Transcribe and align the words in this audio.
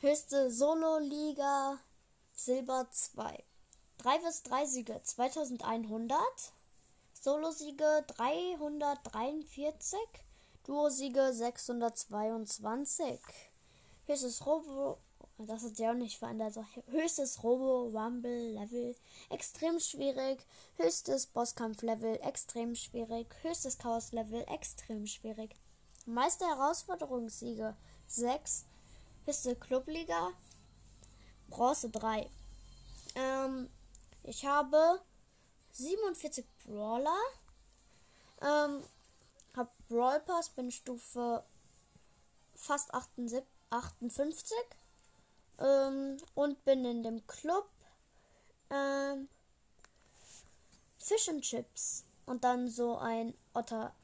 Höchste 0.00 0.50
Solo-Liga 0.50 1.78
Silber 2.32 2.86
2. 2.90 3.44
3 3.98 4.18
bis 4.18 4.42
3 4.44 4.66
Siege 4.66 5.00
2100. 5.02 6.18
Solo-Siege 7.14 8.04
343. 8.06 9.98
Duo-Siege 10.64 11.32
622. 11.32 13.18
Höchstes 14.08 14.44
Robo 14.44 14.98
das 15.38 15.62
hat 15.62 15.76
sich 15.76 15.86
auch 15.86 15.94
nicht 15.94 16.18
verändert. 16.18 16.56
Also 16.56 16.66
höchstes 16.90 17.44
Robo-Rumble-Level 17.44 18.96
extrem 19.30 19.78
schwierig. 19.78 20.44
Höchstes 20.76 21.26
Bosskampf-Level 21.28 22.18
extrem 22.22 22.74
schwierig. 22.74 23.32
Höchstes 23.42 23.78
Chaos-Level 23.78 24.44
extrem 24.48 25.06
schwierig. 25.06 25.54
Meiste 26.06 26.44
Herausforderungssiege 26.44 27.76
6. 28.08 28.64
Höchste 29.26 29.54
Clubliga 29.54 30.32
Bronze 31.48 31.88
3. 31.90 32.28
Ähm, 33.14 33.70
ich 34.24 34.44
habe 34.44 35.00
47 35.70 36.44
Brawler. 36.64 37.16
Ähm, 38.42 38.82
hab 39.56 39.72
Brawl 39.88 40.18
Pass, 40.20 40.48
bin 40.50 40.72
Stufe 40.72 41.44
fast 42.56 42.92
58. 42.92 43.44
58 43.70 44.56
ähm, 45.58 46.16
und 46.34 46.64
bin 46.64 46.84
in 46.84 47.02
dem 47.02 47.26
Club 47.26 47.68
ähm, 48.70 49.28
Fish 50.98 51.28
and 51.28 51.42
Chips 51.42 52.04
und 52.26 52.44
dann 52.44 52.68
so 52.68 52.98
ein 52.98 53.34
Otter. 53.54 53.94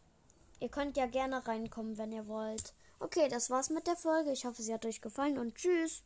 Ihr 0.60 0.68
könnt 0.68 0.96
ja 0.96 1.06
gerne 1.06 1.46
reinkommen, 1.46 1.98
wenn 1.98 2.12
ihr 2.12 2.26
wollt. 2.26 2.74
Okay, 3.00 3.28
das 3.28 3.50
war's 3.50 3.70
mit 3.70 3.86
der 3.86 3.96
Folge. 3.96 4.32
Ich 4.32 4.46
hoffe, 4.46 4.62
sie 4.62 4.72
hat 4.72 4.86
euch 4.86 5.00
gefallen 5.00 5.38
und 5.38 5.56
tschüss. 5.56 6.02